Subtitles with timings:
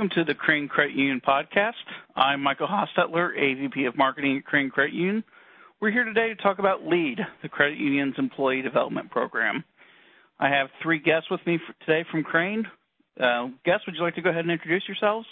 [0.00, 1.72] Welcome to the Crane Credit Union podcast.
[2.16, 5.22] I'm Michael Hostetler, AVP of Marketing at Crane Credit Union.
[5.78, 9.62] We're here today to talk about LEAD, the credit union's employee development program.
[10.38, 12.64] I have three guests with me today from Crane.
[13.22, 15.26] Uh, guests, would you like to go ahead and introduce yourselves?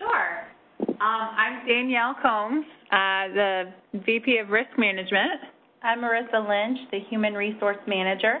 [0.00, 0.88] Sure.
[0.88, 3.62] Um, I'm Danielle Combs, uh, the
[4.04, 5.42] VP of Risk Management.
[5.84, 8.38] I'm Marissa Lynch, the Human Resource Manager.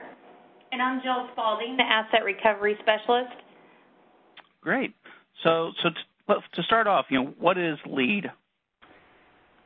[0.72, 3.30] And I'm Jill Spalding, the Asset Recovery Specialist.
[4.62, 4.94] Great.
[5.42, 5.90] So, so
[6.28, 8.26] to, to start off, you know, what is LEAD?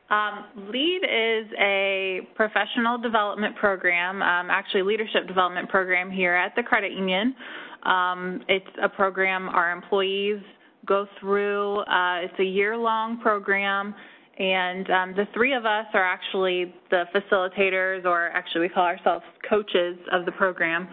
[0.09, 6.62] Um, LEAD is a professional development program, um, actually leadership development program here at the
[6.62, 7.34] credit union.
[7.82, 10.40] Um, it's a program our employees
[10.87, 11.80] go through.
[11.80, 13.95] Uh, it's a year-long program,
[14.38, 19.24] and um, the three of us are actually the facilitators, or actually we call ourselves
[19.49, 20.88] coaches of the program.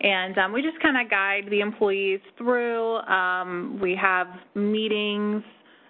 [0.00, 2.96] And um, we just kind of guide the employees through.
[2.96, 5.42] Um, we have meetings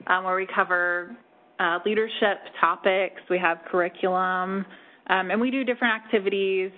[0.06, 1.16] um, where we cover
[1.58, 3.20] uh, leadership topics.
[3.28, 4.64] We have curriculum,
[5.08, 6.70] um, and we do different activities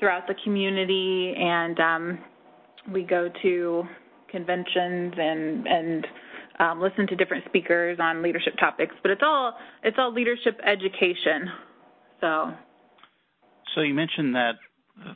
[0.00, 1.34] throughout the community.
[1.38, 2.18] And um,
[2.92, 3.84] we go to
[4.28, 6.06] conventions and and
[6.58, 8.94] um, listen to different speakers on leadership topics.
[9.02, 11.48] But it's all it's all leadership education.
[12.20, 12.52] So.
[13.74, 14.52] So you mentioned that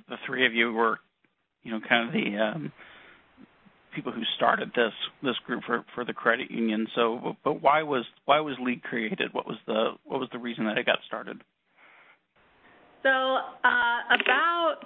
[0.08, 0.98] the three of you were,
[1.66, 2.72] you know, kind of the um,
[3.92, 6.86] people who started this this group for for the credit union.
[6.94, 9.32] So, but why was why was Lead created?
[9.32, 11.42] What was the what was the reason that it got started?
[13.02, 14.78] So, uh, about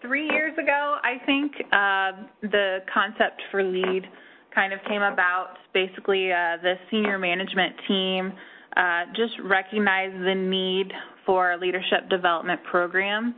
[0.00, 4.04] three years ago, I think uh, the concept for Lead
[4.54, 5.56] kind of came about.
[5.74, 8.32] Basically, uh, the senior management team
[8.76, 10.90] uh, just recognized the need
[11.26, 13.34] for a leadership development program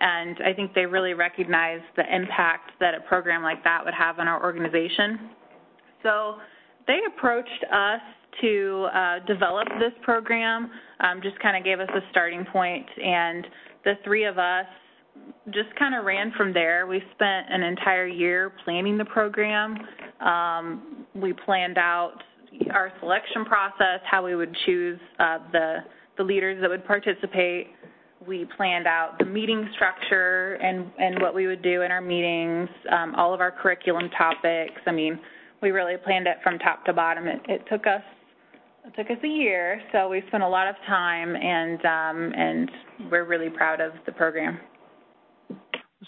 [0.00, 4.28] I think they really recognized the impact that a program like that would have on
[4.28, 5.30] our organization.
[6.02, 6.36] So
[6.86, 8.00] they approached us
[8.40, 10.70] to uh, develop this program,
[11.00, 13.46] um, just kind of gave us a starting point, and
[13.84, 14.66] the three of us
[15.50, 16.86] just kind of ran from there.
[16.86, 19.76] We spent an entire year planning the program.
[20.20, 22.22] Um, we planned out
[22.72, 25.76] our selection process, how we would choose uh, the
[26.16, 27.68] the leaders that would participate
[28.26, 32.68] we planned out the meeting structure and, and what we would do in our meetings,
[32.90, 34.80] um, all of our curriculum topics.
[34.86, 35.18] I mean,
[35.62, 37.26] we really planned it from top to bottom.
[37.26, 38.02] It, it took us
[38.84, 42.70] it took us a year, so we spent a lot of time, and um, and
[43.10, 44.58] we're really proud of the program.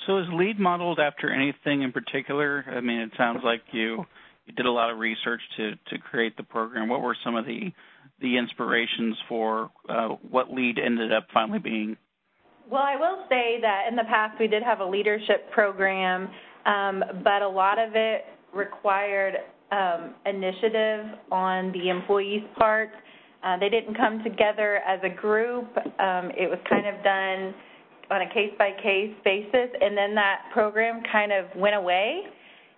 [0.07, 2.65] So is LEAD modeled after anything in particular?
[2.67, 4.07] I mean, it sounds like you
[4.47, 6.89] you did a lot of research to to create the program.
[6.89, 7.71] What were some of the
[8.21, 11.97] the inspirations for uh, what LEAD ended up finally being?
[12.71, 16.29] Well, I will say that in the past we did have a leadership program,
[16.67, 19.35] um, but a lot of it required
[19.73, 22.91] um, initiative on the employees' part.
[23.43, 25.67] Uh, they didn't come together as a group.
[25.77, 27.55] Um, it was kind of done
[28.11, 32.23] on a case by case basis, and then that program kind of went away.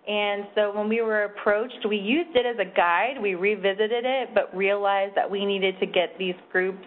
[0.06, 3.20] And so when we were approached, we used it as a guide.
[3.20, 6.84] We revisited it, but realized that we needed to get these groups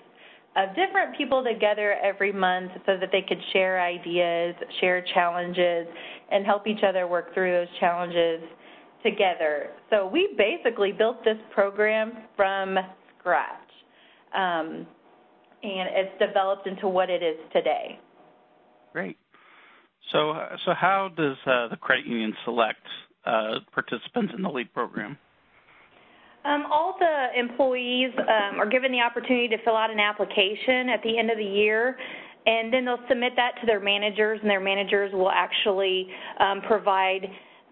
[0.58, 5.88] of different people together every month so that they could share ideas, share challenges,
[6.32, 8.42] and help each other work through those challenges
[9.04, 9.72] together.
[9.90, 12.78] So we basically built this program from
[13.20, 13.60] scratch.
[14.34, 14.88] Um,
[15.64, 18.00] and it's developed into what it is today.
[18.94, 19.18] Great.
[20.12, 20.34] So,
[20.66, 22.80] so how does uh, the credit union select
[23.26, 25.18] uh, participants in the LEAD program?
[26.46, 31.02] Um, all the employees um, are given the opportunity to fill out an application at
[31.02, 31.98] the end of the year,
[32.46, 36.08] and then they'll submit that to their managers, and their managers will actually
[36.40, 37.26] um, provide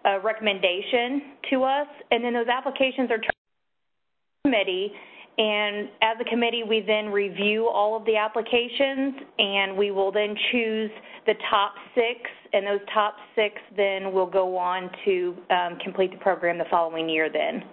[0.04, 4.92] a recommendation to us, and then those applications are turned to the committee,
[5.36, 10.34] and as a committee, we then review all of the applications, and we will then
[10.52, 10.90] choose
[11.26, 16.18] the top six, and those top six then will go on to um, complete the
[16.18, 17.64] program the following year then.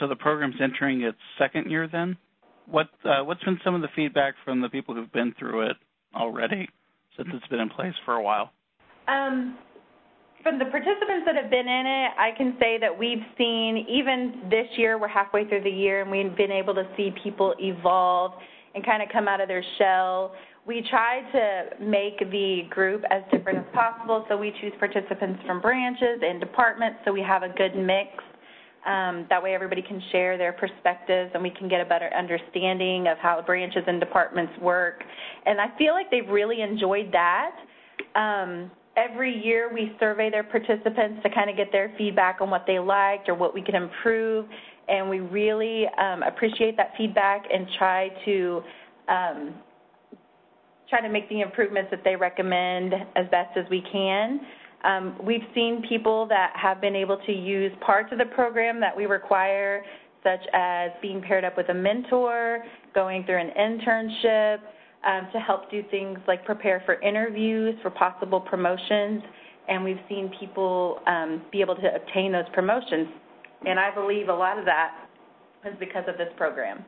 [0.00, 2.16] So the program's entering its second year then?
[2.66, 5.76] What, uh, what's been some of the feedback from the people who've been through it
[6.14, 6.68] already
[7.16, 8.52] since it's been in place for a while?
[9.08, 9.58] Um,
[10.42, 14.48] from the participants that have been in it, I can say that we've seen, even
[14.50, 18.32] this year, we're halfway through the year, and we've been able to see people evolve
[18.74, 20.34] and kind of come out of their shell.
[20.66, 25.60] We try to make the group as different as possible, so we choose participants from
[25.60, 28.10] branches and departments so we have a good mix.
[28.86, 33.06] Um, that way, everybody can share their perspectives and we can get a better understanding
[33.06, 35.04] of how branches and departments work.
[35.46, 37.52] And I feel like they've really enjoyed that.
[38.16, 42.64] Um, every year we survey their participants to kind of get their feedback on what
[42.66, 44.46] they liked or what we can improve,
[44.88, 48.62] and we really um, appreciate that feedback and try to
[49.08, 49.54] um,
[50.88, 54.40] try to make the improvements that they recommend as best as we can.
[54.84, 58.94] Um, we've seen people that have been able to use parts of the program that
[58.94, 59.84] we require,
[60.22, 62.62] such as being paired up with a mentor,
[62.94, 64.58] going through an internship,
[65.06, 69.22] um, to help do things like prepare for interviews for possible promotions.
[69.68, 73.08] And we've seen people um, be able to obtain those promotions.
[73.66, 75.08] And I believe a lot of that
[75.64, 76.84] is because of this program.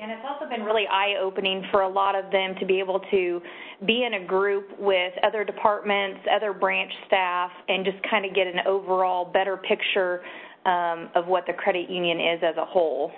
[0.00, 3.42] And it's also been really eye-opening for a lot of them to be able to
[3.84, 8.46] be in a group with other departments, other branch staff, and just kind of get
[8.46, 10.22] an overall better picture
[10.64, 13.12] um, of what the credit union is as a whole.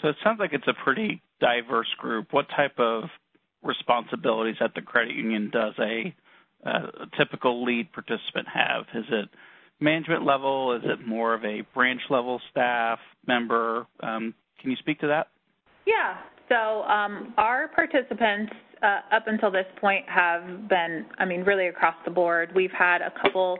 [0.00, 2.28] So it sounds like it's a pretty diverse group.
[2.30, 3.04] What type of
[3.62, 6.14] responsibilities at the credit union does a,
[7.18, 8.84] typical lead participant have?
[8.94, 9.28] Is it
[9.80, 10.72] management level?
[10.76, 13.86] Is it more of a branch level staff member?
[14.00, 15.26] Um, can you speak to that?
[15.86, 16.18] Yeah.
[16.48, 18.52] So um, our participants
[18.82, 22.50] uh, up until this point have been, I mean, really across the board.
[22.54, 23.58] We've had a couple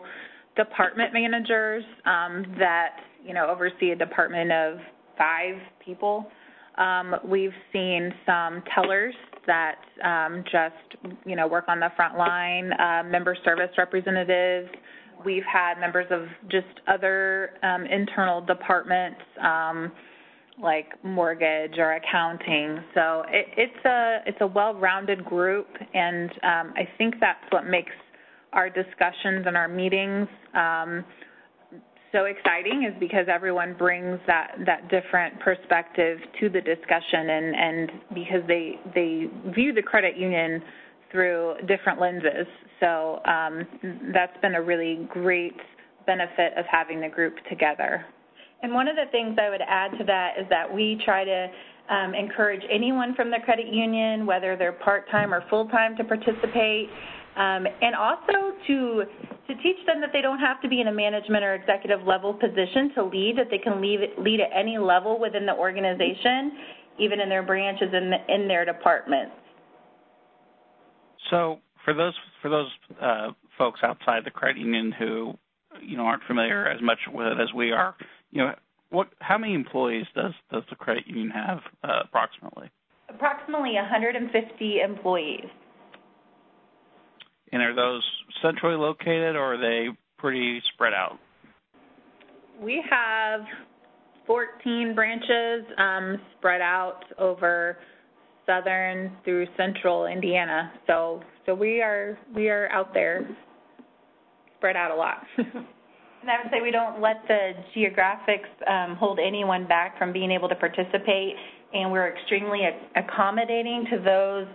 [0.56, 4.78] department managers um, that, you know, oversee a department of
[5.18, 6.30] five people.
[6.78, 9.14] Um, we've seen some tellers
[9.46, 14.68] that um, just, you know, work on the front line, uh, member service representatives.
[15.24, 19.92] We've had members of just other um, internal departments um,
[20.60, 22.78] like mortgage or accounting.
[22.94, 27.92] So it, it's a it's a well-rounded group, and um, I think that's what makes
[28.52, 31.04] our discussions and our meetings um,
[32.12, 37.90] so exciting is because everyone brings that that different perspective to the discussion and and
[38.14, 40.62] because they they view the credit union
[41.10, 42.46] through different lenses
[42.80, 43.66] so um,
[44.12, 45.56] that's been a really great
[46.06, 48.04] benefit of having the group together
[48.62, 51.48] and one of the things I would add to that is that we try to
[51.90, 56.88] um, encourage anyone from the credit union, whether they're part-time or full-time, to participate.
[57.36, 59.04] Um, and also to
[59.48, 62.34] to teach them that they don't have to be in a management or executive level
[62.34, 66.52] position to lead, that they can lead, lead at any level within the organization,
[66.98, 69.34] even in their branches and in, in their departments.
[71.30, 72.68] So for those for those
[73.00, 75.32] uh, folks outside the credit union who
[75.80, 77.94] you know aren't familiar as much with it as we are,
[78.30, 78.52] you know
[78.90, 82.70] what how many employees does does the credit union have uh, approximately?
[83.08, 85.46] Approximately 150 employees.
[87.52, 88.02] And are those
[88.42, 89.88] centrally located or are they
[90.18, 91.18] pretty spread out?
[92.60, 93.40] We have
[94.26, 97.78] 14 branches um, spread out over
[98.46, 100.72] southern through central Indiana.
[100.86, 103.28] So so we are we are out there
[104.58, 105.24] spread out a lot.
[105.38, 110.30] and I would say we don't let the geographics um, hold anyone back from being
[110.30, 111.34] able to participate,
[111.72, 112.60] and we're extremely
[112.94, 114.46] accommodating to those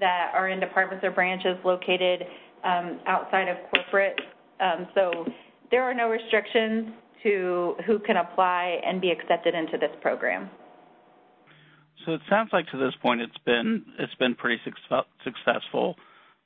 [0.00, 2.24] that are in departments or branches located
[2.64, 4.20] outside of corporate.
[4.60, 5.26] Um, so
[5.70, 6.88] there are no restrictions
[7.22, 10.50] to who can apply and be accepted into this program.
[12.04, 14.60] So it sounds like to this point it's been it's been pretty
[15.24, 15.96] successful.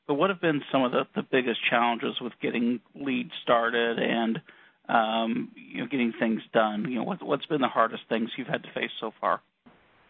[0.06, 4.40] But what have been some of the, biggest challenges with getting leads started and
[4.88, 6.86] um, you know getting things done?
[6.88, 9.40] You know what, what's been the hardest things you've had to face so far?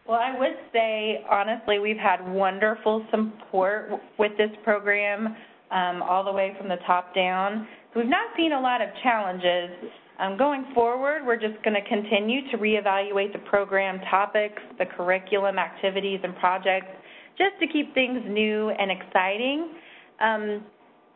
[0.07, 5.35] Well, I would say honestly we've had wonderful support with this program
[5.71, 7.67] um, all the way from the top down.
[7.93, 9.71] So we've not seen a lot of challenges.
[10.19, 15.57] Um, going forward, we're just going to continue to reevaluate the program topics, the curriculum,
[15.57, 16.91] activities, and projects,
[17.37, 19.71] just to keep things new and exciting.
[20.19, 20.63] Um,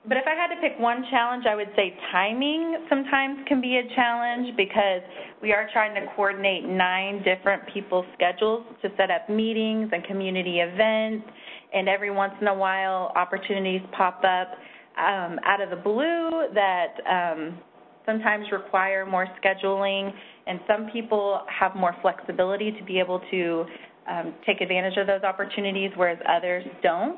[0.07, 3.77] but if I had to pick one challenge, I would say timing sometimes can be
[3.77, 5.01] a challenge because
[5.41, 10.59] we are trying to coordinate nine different people's schedules to set up meetings and community
[10.59, 11.25] events
[11.73, 14.51] and every once in a while opportunities pop up
[14.97, 17.57] um, out of the blue that um,
[18.05, 20.11] sometimes require more scheduling,
[20.45, 23.65] and some people have more flexibility to be able to
[24.09, 27.17] um, take advantage of those opportunities, whereas others don't.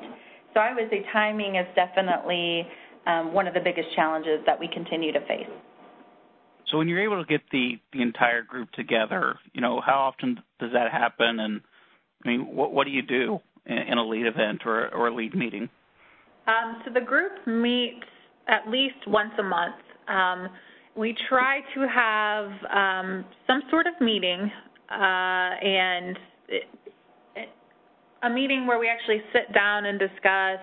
[0.56, 2.66] So I would say timing is definitely
[3.06, 5.46] um, one of the biggest challenges that we continue to face.
[6.72, 10.42] So when you're able to get the the entire group together, you know, how often
[10.60, 11.40] does that happen?
[11.40, 11.62] And
[12.26, 13.40] I mean, what what do you do?
[13.66, 15.70] in a lead event or, or a lead meeting?
[16.48, 18.06] Um, so the group meets
[18.48, 19.76] at least once a month.
[20.08, 20.50] Um,
[20.96, 24.52] we try to have um, some sort of meeting
[24.92, 26.85] uh, and it, it,
[28.26, 30.60] a meeting where we actually sit down and discuss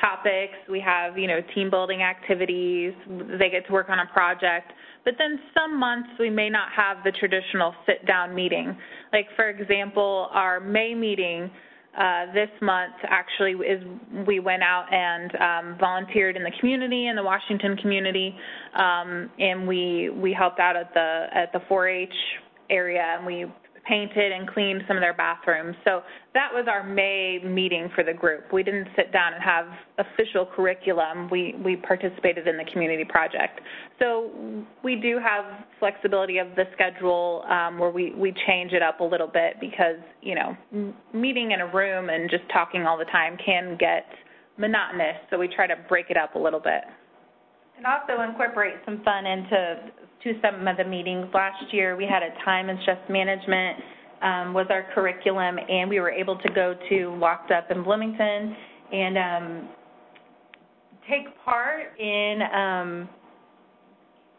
[0.00, 0.54] topics.
[0.70, 2.94] We have, you know, team building activities.
[3.38, 4.72] They get to work on a project.
[5.04, 8.76] But then some months we may not have the traditional sit down meeting.
[9.12, 11.50] Like, for example, our May meeting
[11.96, 13.82] uh, this month actually is
[14.26, 18.34] we went out and um, volunteered in the community in the Washington community,
[18.74, 22.12] um, and we we helped out at the at the 4-H
[22.68, 23.46] area, and we
[23.86, 25.76] painted and cleaned some of their bathrooms.
[25.84, 28.52] So that was our May meeting for the group.
[28.52, 29.66] We didn't sit down and have
[29.98, 31.28] official curriculum.
[31.30, 33.60] We we participated in the community project.
[33.98, 34.30] So
[34.82, 35.44] we do have
[35.78, 40.00] flexibility of the schedule um, where we we change it up a little bit because
[40.22, 40.56] you know
[41.12, 44.06] meeting in a room and just talking all the time can get
[44.58, 45.16] monotonous.
[45.30, 46.82] So we try to break it up a little bit.
[47.76, 49.90] And also incorporate some fun into
[50.24, 51.26] to some of the meetings.
[51.32, 53.78] Last year, we had a time and stress management
[54.22, 58.56] um, was our curriculum, and we were able to go to Locked Up in Bloomington
[58.92, 59.68] and um,
[61.08, 63.08] take part in um,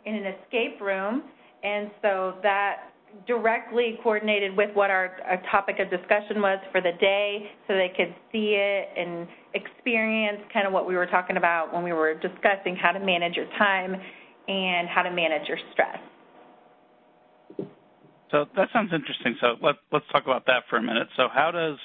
[0.06, 1.24] in an escape room.
[1.64, 2.92] And so that
[3.28, 7.92] directly coordinated with what our, our topic of discussion was for the day so they
[7.96, 12.14] could see it and experience kind of what we were talking about when we were
[12.16, 13.96] discussing how to manage your time
[14.48, 15.98] and how to manage your stress.
[18.32, 19.36] So that sounds interesting.
[19.40, 21.08] So let, let's talk about that for a minute.
[21.16, 21.78] So how does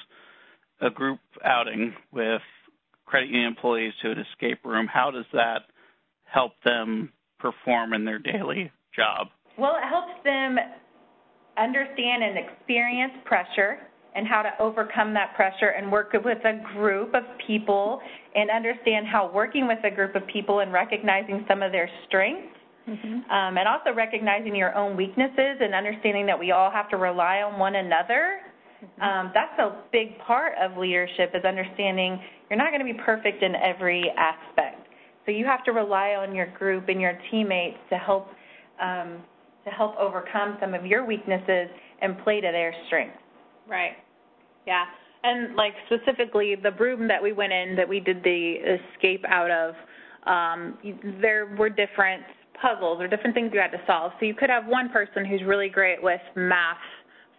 [0.81, 2.41] a group outing with
[3.05, 5.63] credit union employees to an escape room, how does that
[6.23, 9.27] help them perform in their daily job?
[9.57, 10.57] Well, it helps them
[11.57, 13.79] understand and experience pressure
[14.15, 18.01] and how to overcome that pressure and work with a group of people
[18.35, 22.57] and understand how working with a group of people and recognizing some of their strengths
[22.87, 23.31] mm-hmm.
[23.31, 27.37] um, and also recognizing your own weaknesses and understanding that we all have to rely
[27.37, 28.41] on one another
[28.83, 29.01] mm-hmm.
[29.01, 33.43] um, that's a big part of leadership is understanding you're not going to be perfect
[33.43, 34.87] in every aspect
[35.25, 38.27] so you have to rely on your group and your teammates to help
[38.81, 39.21] um,
[39.63, 41.69] to help overcome some of your weaknesses
[42.01, 43.20] and play to their strengths.
[43.71, 43.95] Right.
[44.67, 44.83] Yeah.
[45.23, 49.49] And like specifically the room that we went in that we did the escape out
[49.49, 49.73] of,
[50.27, 50.77] um,
[51.21, 52.23] there were different
[52.61, 54.11] puzzles or different things you had to solve.
[54.19, 56.77] So you could have one person who's really great with math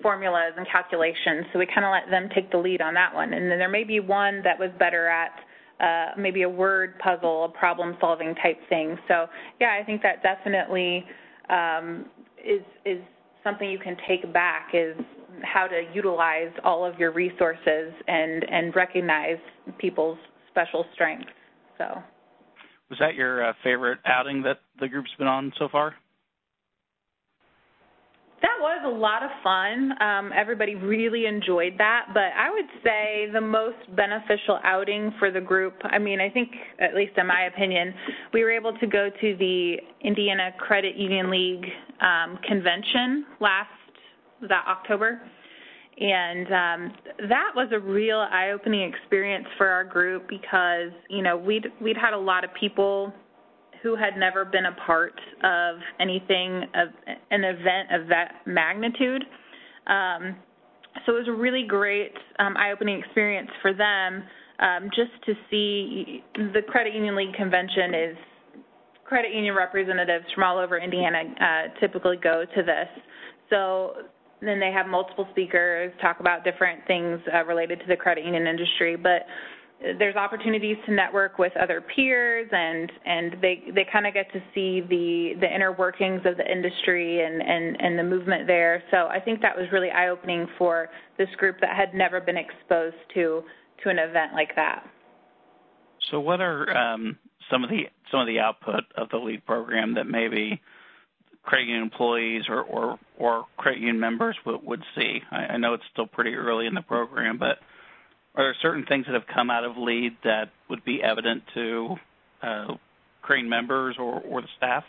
[0.01, 1.47] formulas and calculations.
[1.53, 3.35] So we kind of let them take the lead on that one.
[3.35, 5.33] And then there may be one that was better at
[5.81, 8.97] uh, maybe a word puzzle, a problem solving type thing.
[9.07, 9.27] So
[9.61, 11.05] yeah, I think that definitely
[11.51, 12.07] um,
[12.45, 13.01] is is
[13.45, 14.97] something you can take back is
[15.43, 19.39] how to utilize all of your resources and and recognize
[19.79, 20.19] people's
[20.51, 21.29] special strengths.
[21.79, 21.85] So,
[22.91, 25.95] was that your uh, favorite outing that the group's been on so far?
[28.43, 29.93] That was a lot of fun.
[30.03, 35.41] Um, everybody really enjoyed that, but I would say the most beneficial outing for the
[35.41, 37.95] group, I mean, I think, at least in my opinion,
[38.35, 41.67] we were able to go to the Indiana Credit Union League
[42.01, 43.71] um, convention last,
[44.49, 45.23] that October.
[46.01, 46.93] And um,
[47.29, 52.13] that was a real eye-opening experience for our group because, you know, we'd we'd had
[52.13, 53.13] a lot of people
[53.83, 56.89] who had never been a part of anything of
[57.31, 59.25] an event of that magnitude.
[59.87, 60.37] Um,
[61.05, 64.23] so it was a really great um, eye-opening experience for them
[64.61, 68.17] um, just to see the Credit Union League convention is
[69.05, 72.89] credit union representatives from all over Indiana uh, typically go to this.
[73.51, 73.93] So
[74.41, 78.47] then they have multiple speakers talk about different things uh, related to the credit union
[78.47, 79.27] industry, but
[79.99, 84.41] there's opportunities to network with other peers and and they they kind of get to
[84.55, 88.83] see the the inner workings of the industry and and and the movement there.
[88.91, 92.37] So i think that was really eye opening for this group that had never been
[92.37, 93.43] exposed to
[93.83, 94.89] to an event like that.
[96.11, 97.19] So what are um,
[97.51, 100.61] some of the some of the output of the lead program that maybe
[101.43, 105.21] credit union employees or or, or credit union members would, would see?
[105.31, 107.59] I, I know it's still pretty early in the program but
[108.35, 111.97] are there certain things that have come out of LEAD that would be evident to
[112.43, 112.75] uh,
[113.21, 114.85] Crane members or, the staff?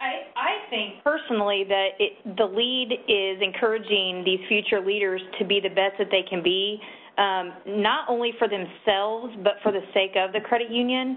[0.00, 1.88] I, think personally that
[2.36, 6.80] the lead is encouraging these future leaders to be the best that they can be,
[7.16, 11.16] um, not only for themselves but for the sake of the credit union.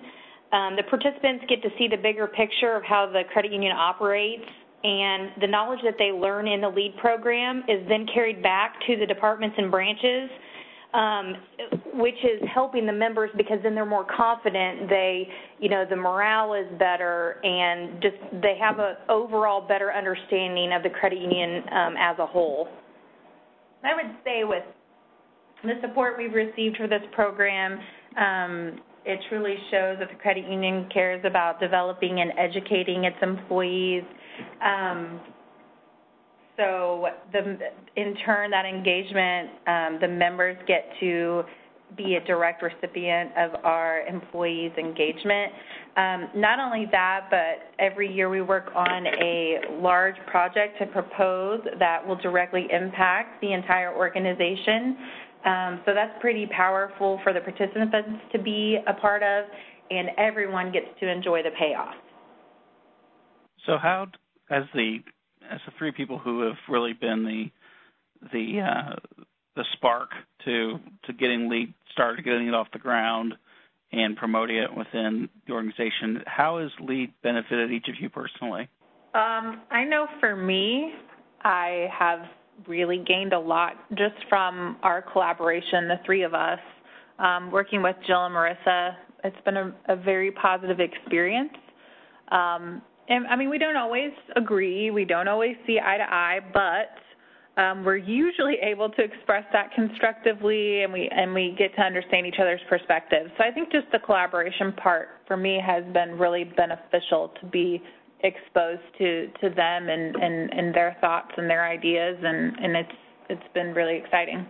[0.54, 4.46] Um, the participants get to see the bigger picture of how the credit union operates,
[4.84, 8.96] and the knowledge that they learn in the lead program is then carried back to
[8.96, 10.30] the departments and branches
[11.94, 14.90] which is helping the members because then they're more confident.
[14.90, 15.28] They,
[15.60, 20.84] you know, the morale is better, and just they have a overall better understanding of
[20.84, 22.70] the credit union um, as a whole.
[23.84, 24.64] I would say with
[25.64, 27.80] the support we've received for this program,
[28.18, 34.04] um, it truly shows that the credit union cares about developing and educating its employees.
[36.58, 37.58] So the,
[37.96, 41.44] in turn, that engagement, um, the members get to
[41.96, 45.54] be a direct recipient of our employees' engagement.
[45.96, 51.62] Um, not only that, but every year we work on a large project to propose
[51.80, 54.98] that will directly impact the entire organization.
[55.46, 59.46] Um, so that's pretty powerful for the participants to be a part of,
[59.90, 61.94] and everyone gets to enjoy the payoff.
[63.66, 64.08] So how,
[64.50, 65.00] as the
[65.50, 67.52] as the three people who have really been the
[68.34, 68.96] the uh,
[69.56, 70.10] the spark
[70.46, 73.34] to to getting lead started, getting it off the ground,
[73.92, 76.24] and promoting it within the organization.
[76.26, 78.68] How has lead benefited each of you personally?
[79.14, 80.94] Um, I know for me,
[81.44, 82.20] I have
[82.68, 86.60] really gained a lot just from our collaboration, the three of us,
[87.20, 88.96] um, working with Jill and Marissa.
[89.24, 91.54] It's been a, a very positive experience.
[92.32, 97.62] Um, I mean, we don't always agree, we don't always see eye to eye, but
[97.62, 102.28] um, we're usually able to express that constructively and we and we get to understand
[102.28, 103.32] each other's perspectives.
[103.38, 107.82] So I think just the collaboration part for me has been really beneficial to be
[108.24, 112.98] exposed to to them and and, and their thoughts and their ideas and and it's
[113.30, 114.46] it's been really exciting.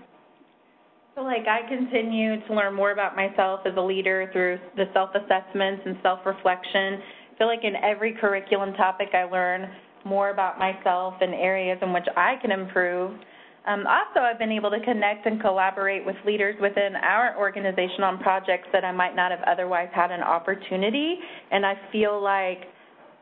[1.15, 5.81] So like I continue to learn more about myself as a leader through the self-assessments
[5.85, 6.99] and self-reflection.
[6.99, 9.70] I feel like in every curriculum topic I learn
[10.06, 13.12] more about myself and areas in which I can improve.
[13.67, 18.17] Um, also, I've been able to connect and collaborate with leaders within our organization on
[18.20, 21.20] projects that I might not have otherwise had an opportunity.
[21.51, 22.60] And I feel like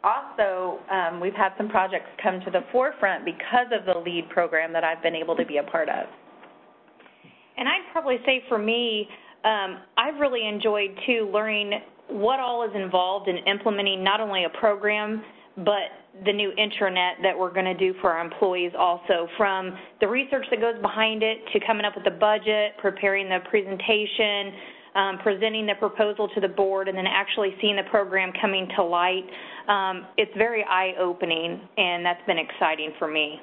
[0.03, 4.71] also um, we've had some projects come to the forefront because of the LEAD program
[4.73, 6.05] that I've been able to be a part of.
[7.57, 9.07] And I'd probably say for me,
[9.43, 11.71] um, I've really enjoyed too learning
[12.07, 15.23] what all is involved in implementing not only a program
[15.57, 20.07] but the new intranet that we're going to do for our employees also, from the
[20.07, 24.53] research that goes behind it to coming up with the budget, preparing the presentation,
[24.95, 28.83] um, presenting the proposal to the board, and then actually seeing the program coming to
[28.83, 29.25] light.
[29.67, 33.39] Um, it's very eye-opening, and that's been exciting for me.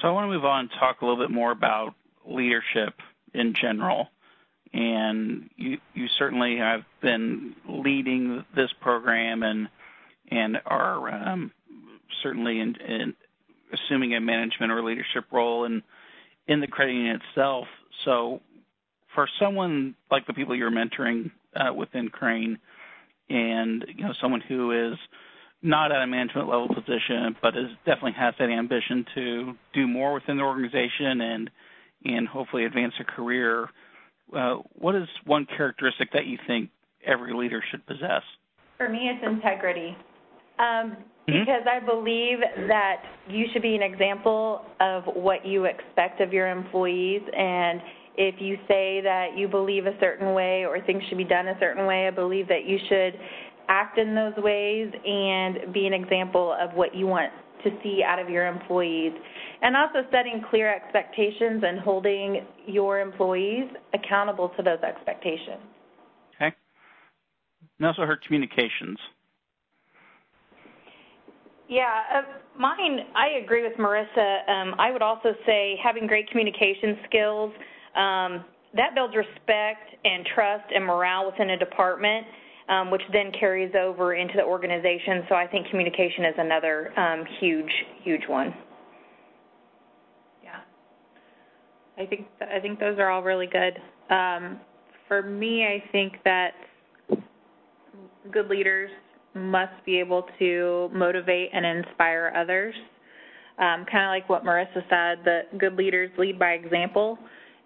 [0.00, 1.94] So I want to move on and talk a little bit more about
[2.26, 2.94] leadership
[3.34, 4.08] in general.
[4.72, 9.68] And you, you certainly have been leading this program and
[10.30, 11.50] and are um,
[12.22, 13.14] certainly in, in
[13.72, 15.82] assuming a management or leadership role in
[16.46, 17.66] in the credit union itself.
[18.04, 18.40] So,
[19.14, 22.58] for someone like the people you're mentoring uh, within Crane,
[23.28, 24.98] and you know someone who is
[25.62, 30.14] not at a management level position, but is definitely has that ambition to do more
[30.14, 31.50] within the organization and
[32.04, 33.68] and hopefully advance a career.
[34.36, 36.70] Uh, what is one characteristic that you think
[37.06, 38.22] every leader should possess?
[38.76, 39.96] For me, it's integrity.
[40.58, 40.96] Um,
[41.28, 41.40] mm-hmm.
[41.40, 42.38] because I believe
[42.68, 47.22] that you should be an example of what you expect of your employees.
[47.36, 47.80] And
[48.16, 51.58] if you say that you believe a certain way or things should be done a
[51.58, 53.18] certain way, I believe that you should
[53.68, 57.32] act in those ways and be an example of what you want
[57.64, 59.12] to see out of your employees.
[59.62, 65.62] And also setting clear expectations and holding your employees accountable to those expectations.
[66.36, 66.54] Okay.
[67.78, 68.98] And also her communications.
[71.68, 72.22] Yeah, uh,
[72.58, 74.48] mine, I agree with Marissa.
[74.48, 77.52] Um, I would also say having great communication skills,
[77.96, 78.44] um,
[78.74, 82.26] that builds respect and trust and morale within a department,
[82.90, 85.24] which then carries over into the organization.
[85.28, 88.54] So I think communication is another um, huge, huge one.
[90.42, 90.60] Yeah,
[91.98, 93.78] I think th- I think those are all really good.
[94.14, 94.60] Um,
[95.08, 96.52] for me, I think that
[98.30, 98.90] good leaders
[99.34, 102.74] must be able to motivate and inspire others.
[103.58, 107.18] Um, kind of like what Marissa said, that good leaders lead by example,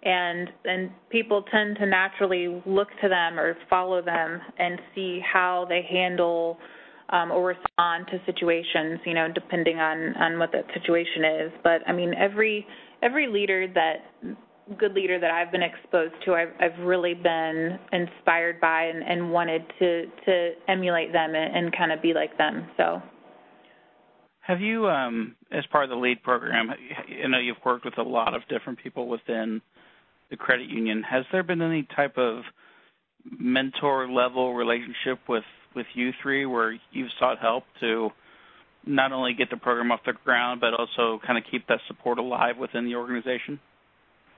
[0.05, 5.65] and and people tend to naturally look to them or follow them and see how
[5.67, 6.57] they handle
[7.09, 8.99] um, or respond to situations.
[9.05, 11.51] You know, depending on on what that situation is.
[11.63, 12.65] But I mean, every
[13.01, 14.35] every leader that
[14.79, 19.31] good leader that I've been exposed to, I've, I've really been inspired by and, and
[19.31, 22.67] wanted to to emulate them and, and kind of be like them.
[22.77, 23.01] So.
[24.41, 26.69] Have you, um, as part of the LEAD program,
[27.07, 29.59] you know you've worked with a lot of different people within
[30.29, 31.03] the credit union.
[31.03, 32.43] Has there been any type of
[33.39, 35.43] mentor level relationship with
[35.75, 38.09] with you three where you've sought help to
[38.85, 42.17] not only get the program off the ground but also kind of keep that support
[42.17, 43.59] alive within the organization?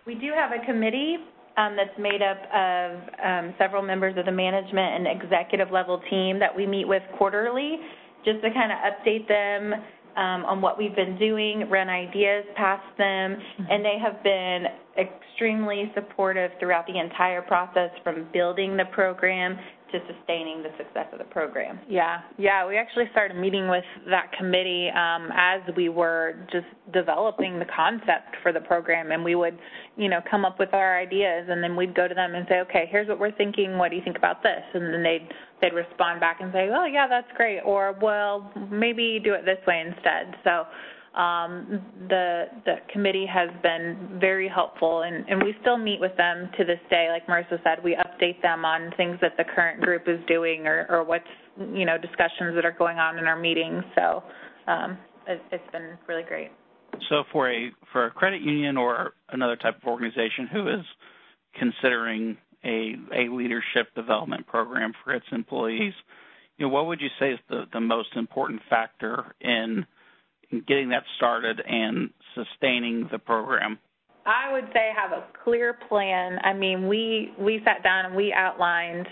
[0.06, 1.18] We do have a committee
[1.58, 6.40] um, that's made up of um, several members of the management and executive level team
[6.40, 7.78] that we meet with quarterly
[8.24, 9.74] just to kind of update them
[10.18, 13.64] um, on what we've been doing, run ideas past them, mm-hmm.
[13.70, 14.66] and they have been
[14.98, 19.58] extremely supportive throughout the entire process from building the program
[19.92, 21.80] to sustaining the success of the program.
[21.88, 27.60] Yeah, yeah, we actually started meeting with that committee um, as we were just developing
[27.60, 29.58] the concept for the program, and we would,
[29.96, 32.60] you know, come up with our ideas, and then we'd go to them and say,
[32.60, 33.78] okay, here's what we're thinking.
[33.78, 34.64] What do you think about this?
[34.74, 35.28] And then they'd
[35.62, 39.60] they'd respond back and say, oh yeah, that's great, or well, maybe do it this
[39.66, 40.36] way instead.
[40.44, 40.66] So
[41.18, 46.50] um, the the committee has been very helpful, and, and we still meet with them
[46.58, 47.08] to this day.
[47.10, 50.86] Like Marissa said, we update them on things that the current group is doing, or,
[50.90, 51.26] or what's
[51.58, 53.84] you know discussions that are going on in our meetings.
[53.96, 54.24] So
[54.68, 56.52] um, it, it's been really great.
[57.10, 60.86] So for a for a credit union or another type of organization who is
[61.58, 65.94] considering a a leadership development program for its employees,
[66.58, 69.86] you know, what would you say is the, the most important factor in
[70.68, 73.78] getting that started and sustaining the program?
[74.28, 76.38] I would say have a clear plan.
[76.44, 79.08] I mean, we we sat down and we outlined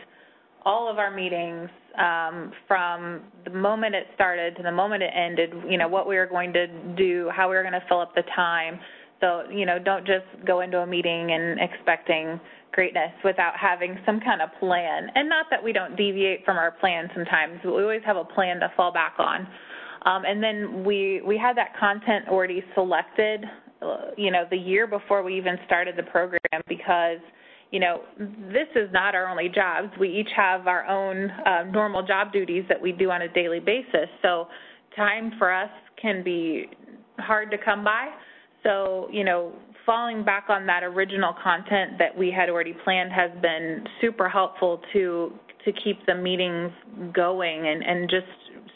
[0.66, 5.54] all of our meetings um, from the moment it started to the moment it ended.
[5.70, 8.14] You know what we were going to do, how we were going to fill up
[8.14, 8.78] the time.
[9.22, 12.40] So you know, don't just go into a meeting and expecting
[12.74, 15.08] greatness without having some kind of plan.
[15.16, 17.62] And not that we don't deviate from our plan sometimes.
[17.64, 19.48] But we always have a plan to fall back on.
[20.06, 23.46] Um, and then we we had that content already selected,
[24.18, 27.20] you know, the year before we even started the program because,
[27.72, 29.90] you know, this is not our only jobs.
[30.00, 33.60] We each have our own uh, normal job duties that we do on a daily
[33.60, 34.10] basis.
[34.22, 34.48] So
[34.96, 35.70] time for us
[36.02, 36.66] can be
[37.20, 38.08] hard to come by.
[38.64, 39.54] So, you know,
[39.86, 44.82] falling back on that original content that we had already planned has been super helpful
[44.94, 45.34] to
[45.66, 46.72] to keep the meetings
[47.12, 48.28] going and, and just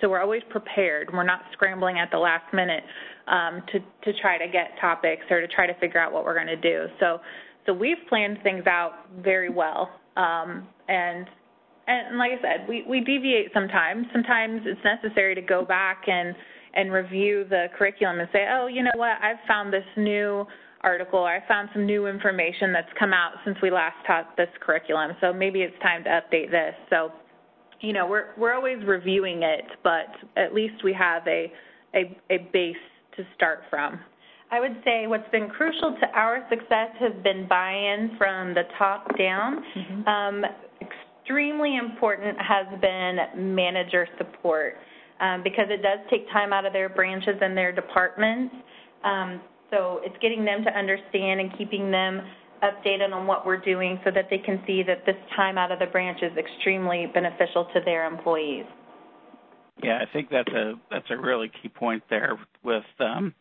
[0.01, 1.09] so we're always prepared.
[1.13, 2.83] We're not scrambling at the last minute
[3.29, 6.47] to to try to get topics or to try to figure out what we're going
[6.47, 6.85] to do.
[6.99, 7.19] So
[7.65, 11.27] so we've planned things out very well, um, and
[11.87, 14.07] and like I said, we we deviate sometimes.
[14.11, 16.35] Sometimes it's necessary to go back and
[16.91, 20.45] review the curriculum and say, oh, you know what, I've found this new
[20.81, 21.23] article.
[21.25, 25.11] I found some new information that's come out since we last taught this curriculum.
[25.19, 26.73] So maybe it's time to update this.
[26.89, 27.11] So
[27.81, 31.51] you know, we're we're always reviewing it, but at least we have a
[32.51, 32.75] base
[33.19, 33.99] to start from.
[34.51, 39.05] I would say what's been crucial to our success has been buy-in from the top
[39.17, 39.63] down.
[39.77, 40.07] Mm-hmm.
[40.07, 40.45] Um,
[40.81, 44.75] extremely important has been manager support
[45.19, 48.55] um, because it does take time out of their branches and their departments.
[49.03, 52.21] Um, so it's getting them to understand and keeping them
[52.63, 55.79] updated on what we're doing so that they can see that this time out of
[55.79, 58.65] the branch is extremely beneficial to their employees.
[59.81, 60.49] Yeah, I think that's
[61.09, 63.33] a really key point there with um,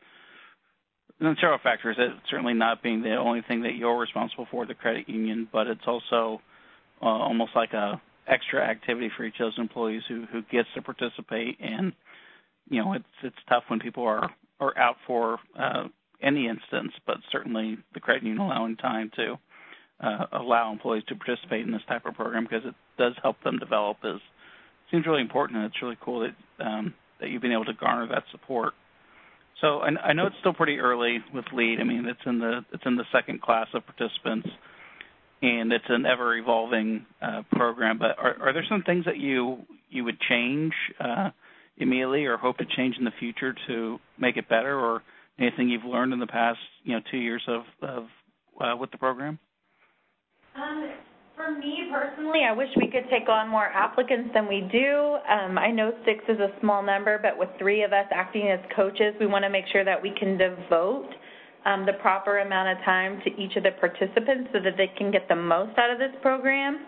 [1.18, 1.96] several factors.
[1.98, 5.66] It certainly not being the only thing that you're responsible for, the credit union, but
[5.66, 6.40] it's also
[7.02, 11.58] uh, almost like a extra activity for each of those employees who gets to participate.
[11.60, 14.30] You know, it's it's tough when people are
[14.78, 15.88] out for uh,
[16.22, 19.38] any instance, but certainly the credit union allowing time to
[20.00, 23.58] uh, allow employees to participate in this type of program because it does help them
[23.58, 24.20] develop is
[24.90, 28.06] seems really important and it's really cool that um, that you've been able to garner
[28.08, 28.74] that support.
[29.60, 31.80] So I, I know it's still pretty early with LEAD.
[31.80, 34.48] I mean, it's in the it's in the second class of participants,
[35.42, 37.98] and it's an ever evolving uh, program.
[37.98, 39.58] But are, are there some things that you
[39.90, 41.30] you would change uh,
[41.76, 45.02] immediately or hope to change in the future to make it better, or
[45.38, 48.04] anything you've learned in the past, you know, two years of, of
[48.60, 49.38] uh, with the program?
[50.56, 50.90] Um,
[51.38, 55.16] for me personally, I wish we could take on more applicants than we do.
[55.30, 58.58] Um, I know six is a small number, but with three of us acting as
[58.74, 61.08] coaches, we want to make sure that we can devote
[61.64, 65.12] um, the proper amount of time to each of the participants so that they can
[65.12, 66.86] get the most out of this program.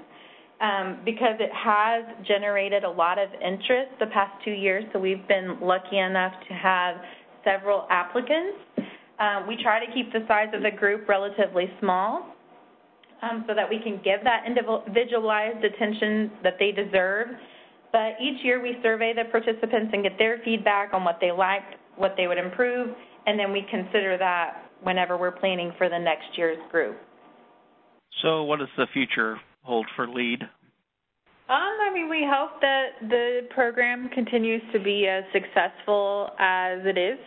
[0.61, 5.27] Um, because it has generated a lot of interest the past two years, so we've
[5.27, 6.97] been lucky enough to have
[7.45, 8.59] several applicants.
[9.19, 12.37] Um, we try to keep the size of the group relatively small
[13.23, 17.29] um, so that we can give that individualized attention that they deserve.
[17.93, 21.75] But each year we survey the participants and get their feedback on what they liked,
[21.97, 22.95] what they would improve,
[23.27, 26.97] and then we consider that whenever we're planning for the next year's group.
[28.23, 30.43] So, what does the future hold for LEAD?
[30.43, 30.49] Um,
[31.83, 37.19] I mean, we hope that the program continues to be as successful as it is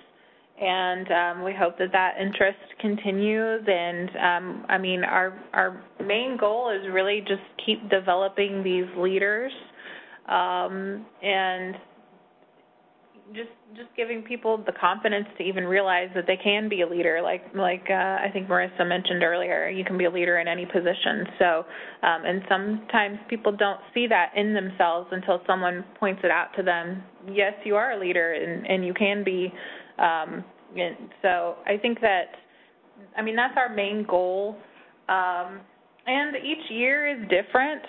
[0.61, 3.63] and um, we hope that that interest continues.
[3.67, 9.51] And um, I mean, our our main goal is really just keep developing these leaders,
[10.27, 11.75] um, and
[13.33, 17.21] just just giving people the confidence to even realize that they can be a leader.
[17.23, 20.65] Like like uh, I think Marissa mentioned earlier, you can be a leader in any
[20.65, 21.25] position.
[21.39, 21.65] So,
[22.03, 26.63] um, and sometimes people don't see that in themselves until someone points it out to
[26.63, 27.03] them.
[27.31, 29.51] Yes, you are a leader, and and you can be.
[29.99, 30.43] Um,
[30.75, 32.31] and so I think that,
[33.17, 34.57] I mean, that's our main goal.
[35.09, 35.61] Um,
[36.05, 37.81] and each year is different.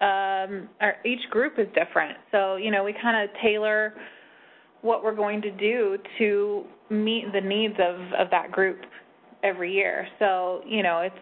[0.00, 0.68] Um,
[1.04, 2.18] each group is different.
[2.30, 3.94] So, you know, we kind of tailor
[4.82, 8.78] what we're going to do to meet the needs of, of that group
[9.42, 10.06] every year.
[10.18, 11.16] So, you know, it's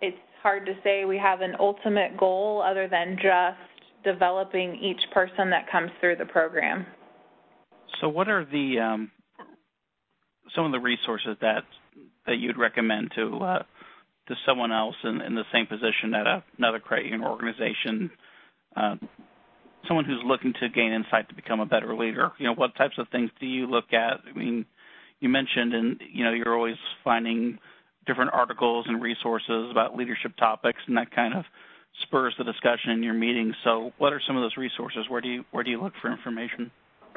[0.00, 3.58] it's hard to say we have an ultimate goal other than just
[4.04, 6.86] developing each person that comes through the program.
[8.00, 9.10] So, what are the um,
[10.54, 11.64] some of the resources that
[12.26, 13.62] that you'd recommend to uh,
[14.28, 18.10] to someone else in, in the same position at a, another credit union organization?
[18.76, 18.96] Uh,
[19.86, 22.32] someone who's looking to gain insight to become a better leader?
[22.38, 24.20] You know, what types of things do you look at?
[24.28, 24.66] I mean,
[25.20, 27.58] you mentioned, and you know, you're always finding
[28.06, 31.44] different articles and resources about leadership topics, and that kind of
[32.02, 33.54] spurs the discussion in your meetings.
[33.64, 35.06] So, what are some of those resources?
[35.08, 36.70] Where do you where do you look for information?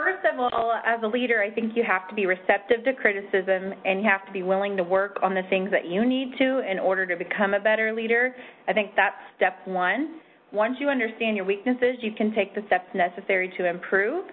[0.04, 3.72] First of all, as a leader, I think you have to be receptive to criticism
[3.86, 6.68] and you have to be willing to work on the things that you need to
[6.68, 8.36] in order to become a better leader.
[8.68, 10.22] I think that's step one.
[10.52, 14.26] Once you understand your weaknesses, you can take the steps necessary to improve.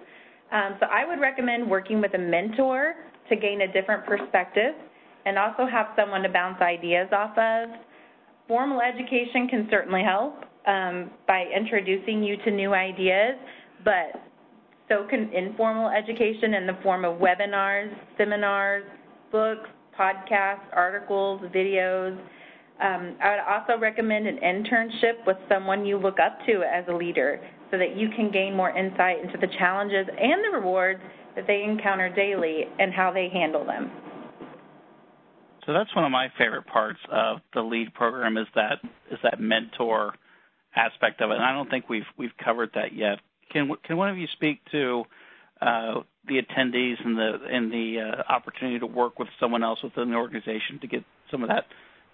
[0.51, 2.95] Um, so I would recommend working with a mentor
[3.29, 4.73] to gain a different perspective
[5.27, 7.69] and also have someone to bounce ideas off of.
[8.47, 13.35] Formal education can certainly help um, by introducing you to new ideas,
[13.85, 14.28] but
[14.89, 18.83] so can informal education in the form of webinars, seminars,
[19.31, 22.17] books, podcasts, articles, videos,
[22.81, 26.93] um, I would also recommend an internship with someone you look up to as a
[26.93, 31.01] leader so that you can gain more insight into the challenges and the rewards
[31.35, 33.91] that they encounter daily and how they handle them.
[35.65, 38.79] So that's one of my favorite parts of the LEAD program is that
[39.11, 40.13] is that mentor
[40.75, 41.35] aspect of it.
[41.35, 43.19] And I don't think we've we've covered that yet.
[43.51, 45.03] Can can one of you speak to
[45.61, 50.79] uh, the attendees and the uh, opportunity to work with someone else within the organization
[50.81, 51.65] to get some of that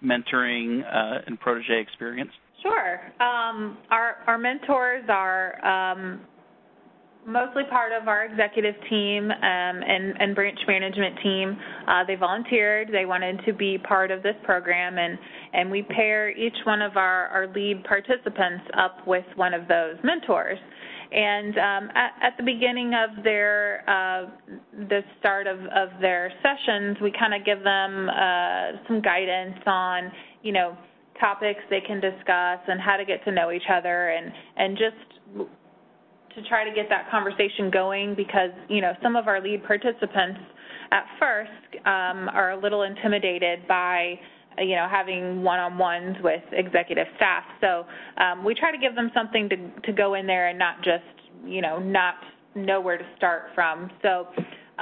[0.02, 2.30] mentoring uh, and protege experience?
[2.62, 3.00] Sure.
[3.20, 6.20] Um, our, our mentors are um,
[7.26, 11.58] mostly part of our executive team um, and, and, branch management team.
[11.88, 12.88] Uh, they volunteered.
[12.92, 15.18] They wanted to be part of this program, and,
[15.52, 19.96] and we pair each one of our, our lead participants up with one of those
[20.04, 20.58] mentors.
[21.10, 24.30] And um, at, at, the beginning of their uh,
[24.88, 30.10] the start of, of their sessions, we kind of give them uh, some guidance on,
[30.42, 30.76] you know,
[31.20, 35.48] topics they can discuss and how to get to know each other, and and just
[36.36, 40.40] to try to get that conversation going because you know some of our lead participants
[40.92, 41.50] at first
[41.86, 44.18] um, are a little intimidated by
[44.58, 47.44] you know, having one-on-ones with executive staff.
[47.60, 47.84] So
[48.22, 51.04] um, we try to give them something to to go in there and not just,
[51.44, 52.14] you know, not
[52.54, 53.90] know where to start from.
[54.02, 54.26] So,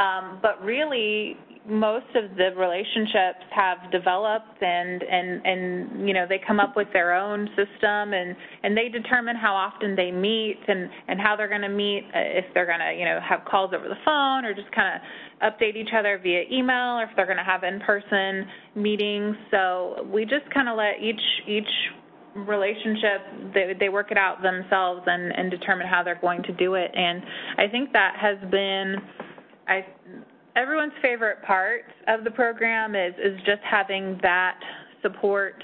[0.00, 6.38] um, but really, most of the relationships have developed and and and you know they
[6.46, 10.90] come up with their own system and and they determine how often they meet and
[11.08, 13.72] and how they're going to meet uh, if they're going to you know have calls
[13.74, 17.26] over the phone or just kind of update each other via email or if they're
[17.26, 19.34] going to have in-person meetings.
[19.50, 21.72] So we just kind of let each each
[22.34, 26.74] relationship they they work it out themselves and and determine how they're going to do
[26.74, 26.90] it.
[26.94, 27.22] And
[27.56, 28.96] i think that has been
[29.66, 29.86] i
[30.56, 34.58] everyone's favorite part of the program is is just having that
[35.02, 35.62] support,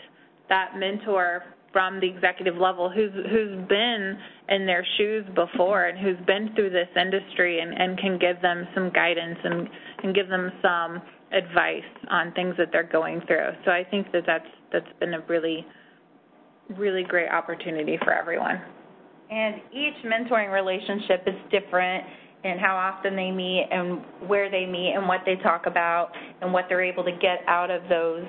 [0.48, 6.26] that mentor from the executive level who's who's been in their shoes before and who's
[6.26, 9.68] been through this industry and, and can give them some guidance and,
[10.02, 11.00] and give them some
[11.32, 13.50] advice on things that they're going through.
[13.64, 15.64] So I think that that's that's been a really
[16.76, 18.60] really great opportunity for everyone.
[19.30, 22.04] And each mentoring relationship is different
[22.44, 26.52] and how often they meet and where they meet and what they talk about and
[26.52, 28.24] what they're able to get out of those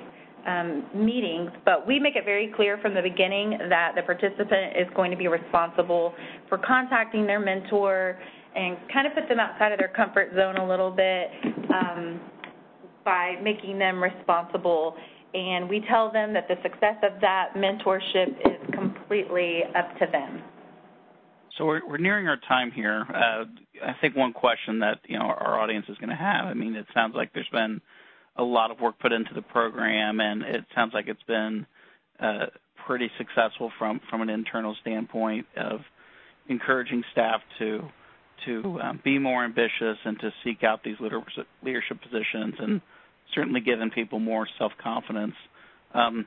[0.46, 1.50] um, meetings.
[1.64, 5.16] But we make it very clear from the beginning that the participant is going to
[5.16, 6.14] be responsible
[6.48, 8.18] for contacting their mentor
[8.54, 11.28] and kind of put them outside of their comfort zone a little bit
[11.72, 12.20] um,
[13.04, 14.94] by making them responsible.
[15.32, 20.42] And we tell them that the success of that mentorship is completely up to them.
[21.56, 23.06] So we're, we're nearing our time here.
[23.08, 23.44] Uh,
[23.82, 26.46] I think one question that you know our audience is going to have.
[26.46, 27.80] I mean, it sounds like there's been
[28.36, 31.66] a lot of work put into the program, and it sounds like it's been
[32.20, 32.46] uh,
[32.86, 35.80] pretty successful from an internal standpoint of
[36.48, 37.80] encouraging staff to
[38.46, 42.80] to um, be more ambitious and to seek out these leadership positions, and
[43.34, 45.34] certainly giving people more self confidence.
[45.94, 46.26] Um,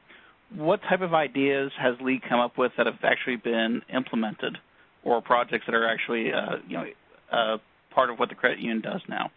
[0.54, 4.58] what type of ideas has LEAD come up with that have actually been implemented,
[5.04, 6.86] or projects that are actually uh, you know
[7.30, 9.32] part of what the credit union does now?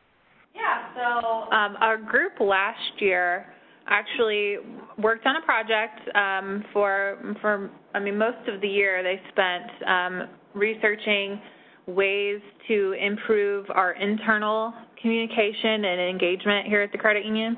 [0.55, 3.47] Yeah, so um, our group last year
[3.87, 4.57] actually
[4.99, 9.89] worked on a project um, for for I mean most of the year they spent
[9.89, 11.41] um, researching
[11.87, 17.57] ways to improve our internal communication and engagement here at the credit union.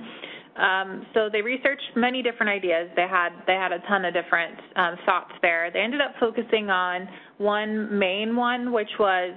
[1.14, 2.90] So they researched many different ideas.
[2.95, 4.57] They had they had a ton of different
[5.07, 5.71] thoughts there.
[5.73, 9.33] They ended up focusing on one main one, which was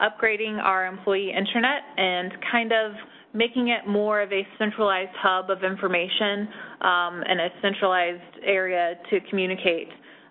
[0.00, 2.92] upgrading our employee intranet and kind of
[3.32, 6.48] making it more of a centralized hub of information
[6.80, 9.88] um, and a centralized area to communicate.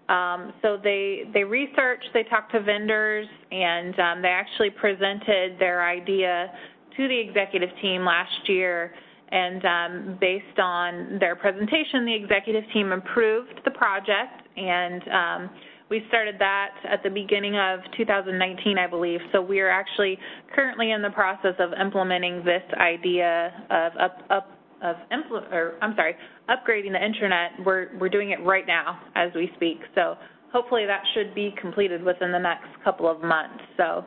[0.10, 5.88] Um, so they they researched, they talked to vendors, and um, they actually presented their
[5.88, 6.52] idea
[6.98, 8.94] to the executive team last year.
[9.32, 15.50] And um, based on their presentation, the executive team approved the project and um,
[15.94, 19.20] we started that at the beginning of 2019, I believe.
[19.32, 20.18] So we are actually
[20.56, 24.50] currently in the process of implementing this idea of up, up
[24.82, 26.16] of impl- or I'm sorry,
[26.50, 27.64] upgrading the intranet.
[27.64, 29.82] We're we're doing it right now as we speak.
[29.94, 30.16] So
[30.52, 33.64] hopefully that should be completed within the next couple of months.
[33.78, 34.04] So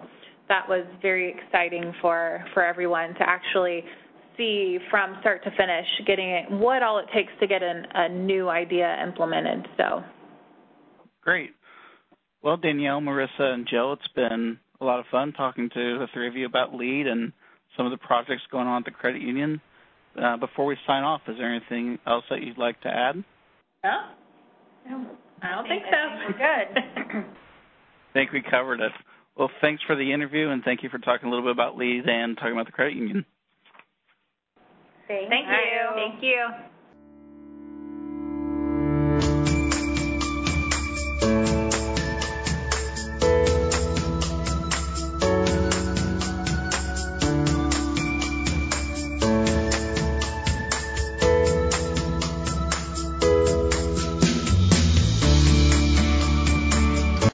[0.48, 3.84] that was very exciting for for everyone to actually
[4.36, 8.08] see from start to finish getting it what all it takes to get an, a
[8.08, 9.68] new idea implemented.
[9.76, 10.02] So
[11.22, 11.55] great.
[12.42, 16.28] Well, Danielle, Marissa, and Jill, it's been a lot of fun talking to the three
[16.28, 17.32] of you about LEAD and
[17.76, 19.60] some of the projects going on at the credit union.
[20.20, 23.22] Uh, before we sign off, is there anything else that you'd like to add?
[23.84, 24.00] No.
[24.88, 25.06] No,
[25.42, 25.96] I don't think so.
[26.26, 27.24] We're good.
[27.26, 28.92] I think we covered it.
[29.36, 32.08] Well, thanks for the interview, and thank you for talking a little bit about LEAD
[32.08, 33.26] and talking about the credit union.
[35.06, 35.94] Thank, Thank you.
[35.94, 36.48] Thank you.